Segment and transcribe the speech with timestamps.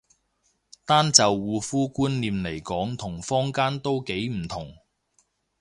[0.83, 4.75] 單就護膚觀念嚟講同坊間都幾唔同